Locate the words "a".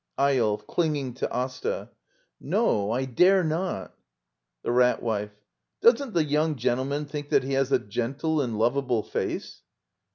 7.71-7.77